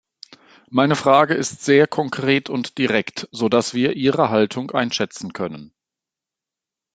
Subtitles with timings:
[0.71, 5.75] Meine Frage ist sehr konkret und direkt, sodass wir Ihre Haltung einschätzen können.